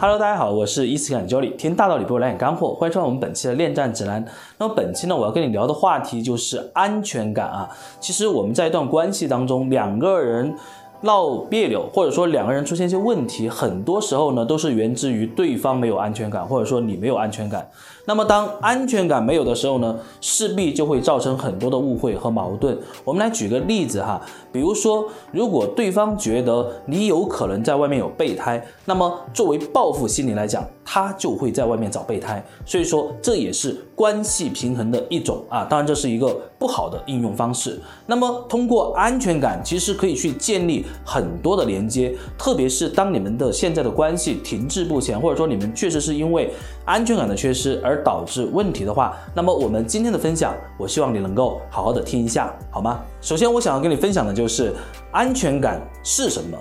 [0.00, 4.24] Hello，大家好，我是伊斯坎 Jolly，听大道理不来点干货，欢迎收看我们本期的恋战指南。
[4.56, 7.68] 那么本期呢，我要跟你聊的话题就是安全感啊。
[8.00, 10.54] 其实我们在一段关系当中，两个人。
[11.02, 17.68] 闹别扭，或者说两个人出现一些问题，很多时候呢都是源自于对方没有安全感，或者说你没有安全感。
[18.06, 22.76] 那么当安全感没有的时候呢，势必就会造成很多的误会和矛盾。
[23.04, 24.20] 我们来举个例子哈，
[24.52, 32.44] 比如说如果对方觉得你有可能在外面有备胎，那么作为报复心理来讲，他就会在外面找备胎。
[32.66, 37.80] 所以说这也是关系平衡的一种啊，当然这是一个不好的应用方式。
[38.06, 40.84] 那么通过安全感，其实可以去建立。
[41.04, 46.50] 很多的连接，特别是当你们的现在的关系停滞不前，或者说你们确实是因为
[46.86, 53.00] 安全感的缺失而导致问题的话，那么我们今天的分享，我希望你能够好好的听一下，好吗？
[53.20, 54.72] 首先，我想要跟你分享的就是
[55.12, 56.56] 安全感是什么。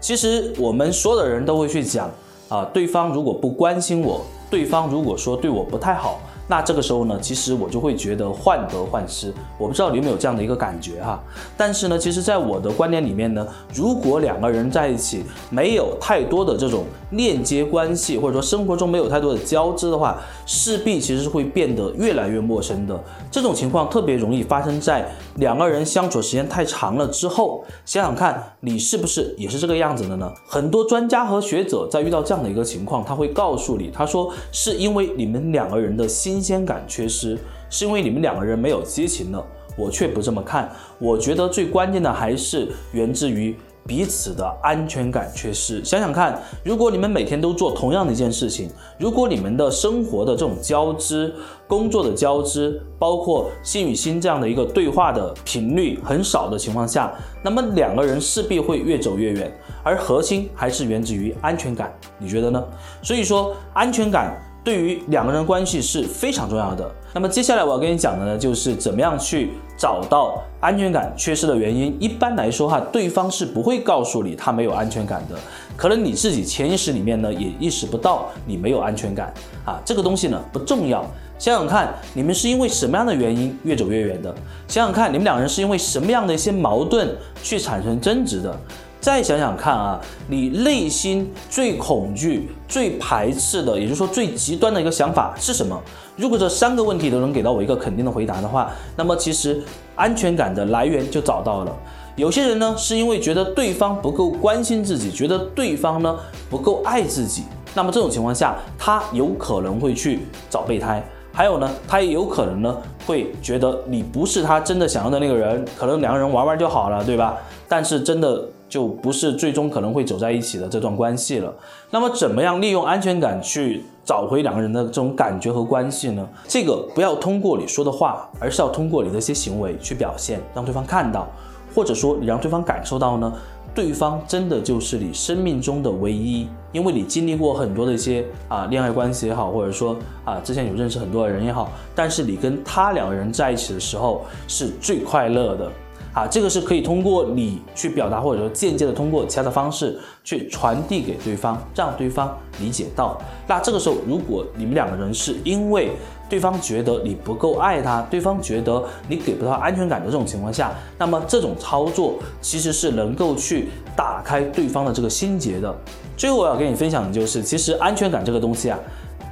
[0.00, 2.10] 其实我们所有的人都会去讲
[2.48, 6.20] 啊，对方如果不关心我，对方如果说对我不太好。
[6.46, 9.32] 那这个时候呢，其实我就会觉得患得患失。
[9.56, 11.18] 我不知道你有没有这样的一个感觉哈。
[11.56, 23.02] 但是呢，其实，在我的观念里面呢，如果两个人在一起没有太多的这种链接关系，或者说生活中没有太多的交织的话，势必其实是会变得越来越陌生的。
[23.30, 27.64] 这种情况特别容易发生在两个人相处时间太长了之后。
[27.86, 30.30] 想想看，你是不是也是这个样子的呢？
[30.46, 36.33] 很多专家和学者在遇到这样的一个情况，他会告诉你，他说是因为你们两个人的心。
[36.34, 37.38] 新鲜感缺失，
[37.70, 39.46] 是因为你们两个人没有激情了。
[39.76, 40.68] 我却不这么看，
[40.98, 45.84] 我觉得最关键的还是源自于彼此的安全感缺失。
[45.84, 48.68] 想想看，如果你们每天都做同样的一件事情，
[48.98, 51.32] 如果你们的生活的这种交织、
[51.68, 57.12] 工作的交织，包括心与心这样的一个对话的频率很少的情况下，
[57.44, 59.56] 那么两个人势必会越走越远。
[59.84, 62.64] 而核心还是源自于安全感，你觉得呢？
[63.02, 64.36] 所以说，安全感。
[64.64, 66.90] 对于两个人关系是非常重要的。
[67.12, 71.94] 那么接下来我要跟你讲的呢，就是怎么样去找到安全感缺失的原因。
[72.00, 75.36] 一般来说哈，对方是不会告诉你他没有安全感的，
[75.76, 79.32] 可能你自己潜意识里面呢也意识不到你没有安全感
[79.64, 79.78] 啊。
[79.84, 81.04] 这个东西呢不重要。
[81.38, 84.34] 想想看，你们是因为什么样的原因越走越远的？
[84.66, 88.56] 想想看，你们两人是因为什么样的一些矛盾去产生争执的？
[89.04, 95.78] 再想想看啊，你内心最恐惧、最排斥的，也就是说最极端的一个想法是什么？
[96.16, 99.62] 如果这三个问题都能给到我一个肯定的回答的话，那么其实
[99.94, 101.76] 安全感的来源就找到了。
[102.16, 107.42] 有些人呢，是因为觉得对方不够关心自己，觉得对方呢不够爱自己，
[107.74, 111.06] 那么这种情况下，他有可能会去找备胎。
[111.30, 117.36] 还有呢，他也有可能呢会觉得你不是他真的想要的那个人，可能两个人玩玩就好了，对吧？
[117.68, 118.48] 但是真的。
[118.74, 121.54] 就不是最终可能会走在一起的这段关系了。
[121.92, 126.28] 那么，怎么样利用安全感去找回两个人的这种感觉和关系呢？
[126.48, 131.28] 这个不要通过你说的话，而是要通过你的一些行为去表现，让对方看到，
[131.72, 133.32] 或者说你让对方感受到呢，
[133.72, 136.48] 对方真的就是你生命中的唯一。
[136.72, 145.70] 因为你经历过很多的一些啊恋爱关系也好，或者说啊之前有认识很多的人也好，但是你跟他两个人在一起的时候是最快乐的。
[146.14, 153.20] 啊，这个是可以通过你去表达，或者说间接的通过其他的方式去传递给对方，让对方理解到。
[153.48, 155.90] 那这个时候，如果你们两个人是因为
[156.28, 165.74] 对方觉得你不够爱他，对方觉得你给不到安全感的这种情况下，那么这种操作其实是能够去打开对方的这个心结的。
[166.16, 168.78] 最后我要跟你分享的就是，其实安全感这个东西啊。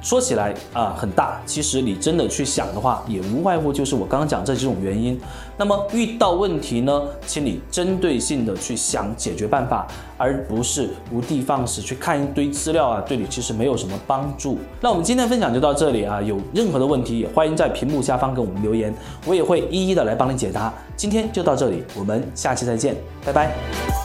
[0.03, 5.19] 说起来啊很大，其实你真的去想的话，也无外乎就是我刚刚讲这几种原因。
[5.57, 9.87] 那么遇到问题呢，请你针对性的去想解决办法，
[10.17, 14.57] 而不是无的放矢去看一堆资料啊，对你其实没有什么帮助。
[14.81, 18.93] 那我们今天分享就到这里啊，有任何的问题也欢迎在屏幕下方给我们留言，
[19.25, 20.73] 我也会一一的来帮你解答。
[20.97, 22.95] 今天就到这里，我们下期再见，
[23.25, 24.02] 拜拜。